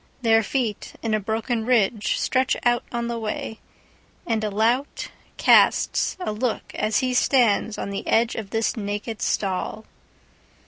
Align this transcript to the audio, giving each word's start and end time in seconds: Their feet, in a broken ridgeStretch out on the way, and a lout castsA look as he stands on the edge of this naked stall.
Their 0.23 0.41
feet, 0.41 0.93
in 1.03 1.13
a 1.13 1.19
broken 1.19 1.63
ridgeStretch 1.63 2.55
out 2.63 2.83
on 2.91 3.07
the 3.07 3.19
way, 3.19 3.59
and 4.25 4.43
a 4.43 4.49
lout 4.49 5.09
castsA 5.37 6.31
look 6.31 6.73
as 6.73 7.01
he 7.01 7.13
stands 7.13 7.77
on 7.77 7.91
the 7.91 8.07
edge 8.07 8.33
of 8.33 8.49
this 8.49 8.75
naked 8.75 9.21
stall. 9.21 9.85